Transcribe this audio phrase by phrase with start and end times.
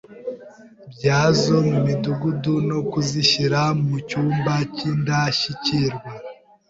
[0.91, 6.09] byazo mu Midugudu no kuzishyira mu cyumba cy’indashyikirwa.